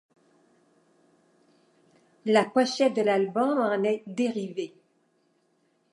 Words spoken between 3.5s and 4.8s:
en est dérivée.